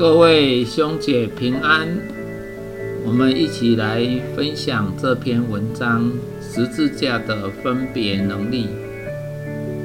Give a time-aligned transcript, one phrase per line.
[0.00, 1.86] 各位兄姐平安，
[3.04, 4.02] 我们一起来
[4.34, 6.10] 分享这篇文章：
[6.40, 8.68] 十字架的分别能力。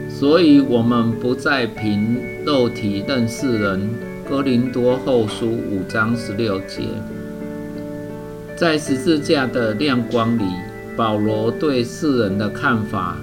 [0.10, 3.90] 所以，我们不再凭肉体认识人。
[4.30, 6.84] 哥林多后书五章十六节，
[8.56, 10.46] 在十字架的亮光里，
[10.96, 13.18] 保罗对世人的看法。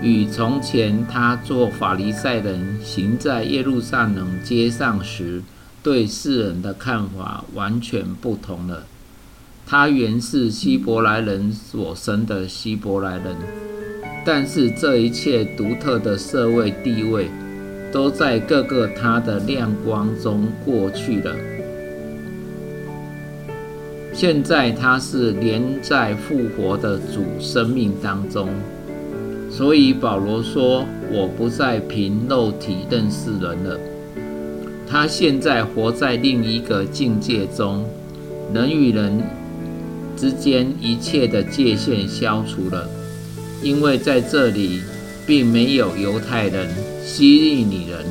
[0.00, 5.42] 与从前他做法利赛人行在耶路撒冷街上时
[5.82, 8.84] 对世人的看法完全不同了。
[9.66, 13.36] 他原是希伯来人所生的希伯来人，
[14.24, 17.30] 但是这一切独特的社会地位
[17.92, 21.36] 都在各个他的亮光中过去了。
[24.12, 28.48] 现在他是连在复活的主生命当中。
[29.48, 33.78] 所以保罗说：“我不再凭肉体认识人了。
[34.90, 37.88] 他现在活在另一个境界中，
[38.52, 39.22] 人与人
[40.16, 42.90] 之间一切的界限消除了，
[43.62, 44.80] 因为在这里
[45.24, 46.68] 并没有犹太人、
[47.06, 48.04] 希利尼人，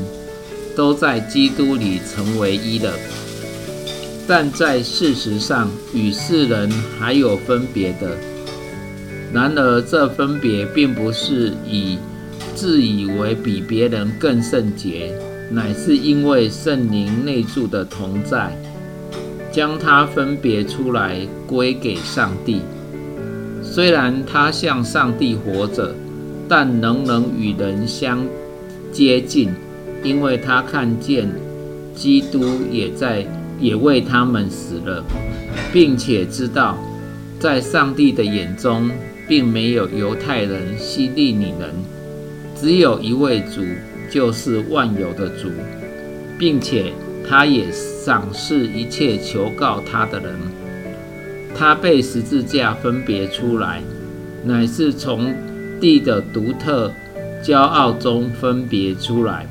[0.74, 2.94] 都在基督里成为一了。
[4.26, 8.16] 但在事实上，与世人还有分别的。”
[9.34, 11.98] 然而，这分别并不是以
[12.56, 15.14] 自以为比别人更圣洁，
[15.52, 18.56] 乃是因为圣灵内住的同在，
[19.52, 22.62] 将它分别出来归给上帝。
[23.64, 25.96] 虽然他向上帝活着，
[26.48, 28.26] 但仍能与人相
[28.92, 29.50] 接近，
[30.04, 31.30] 因为他看见
[31.94, 33.26] 基督也在，
[33.60, 35.04] 也为他们死了，
[35.74, 36.78] 并且知道，
[37.40, 38.90] 在上帝的眼中。
[39.30, 41.70] 并没有犹太人、希利尼人，
[42.60, 43.62] 只有一位主，
[44.10, 45.50] 就是万有的主，
[46.38, 46.92] 并且
[47.28, 50.34] 他也赏识一切求告他的人。
[51.56, 53.82] 他被十字架分别出来，
[54.46, 55.34] 乃是从
[55.80, 56.92] 地的独特
[57.44, 59.46] 骄傲中分别出来，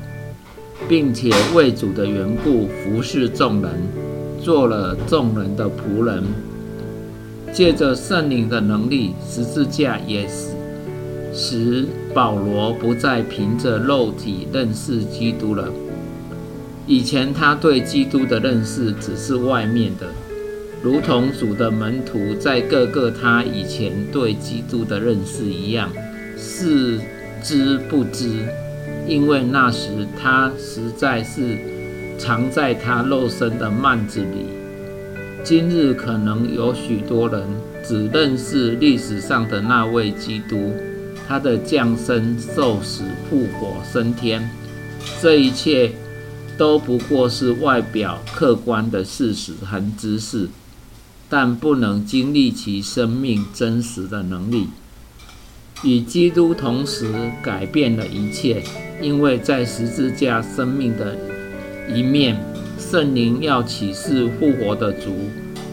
[0.87, 3.71] 并且为主的缘故服侍众人，
[4.41, 6.23] 做了众人的仆人。
[7.51, 10.51] 借着圣灵的能力，十字架也使
[11.41, 15.69] 使保罗不再凭着肉体认识基督了。
[16.85, 20.07] 以前他对基督的认识只是外面的，
[20.83, 25.89] 如同主的门徒在各个他以前对基督的认识一样，
[26.37, 26.99] 是
[27.41, 28.27] 知不知，
[29.07, 31.57] 因为那时他实在是
[32.17, 34.47] 藏在他肉身的幔子里。
[35.41, 37.41] 今日可能有许多人
[37.81, 40.73] 只认识历史上的那位基督，
[41.29, 44.49] 他的降生、受死、复活、升天，
[45.21, 45.91] 这一切
[46.57, 50.49] 都不过是外表客观的事实和知识，
[51.29, 54.69] 但不能经历其生命真实的能力。
[55.83, 57.13] 与基督同时
[57.43, 58.63] 改变了一切，
[58.99, 61.15] 因为在十字架生命的
[61.93, 62.43] 一面。
[62.79, 65.13] 圣灵要启示复活的主，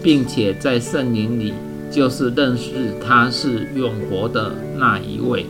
[0.02, 1.54] 并且在圣灵里
[1.90, 2.72] 就是认识
[3.04, 5.46] 他是永活的那一位。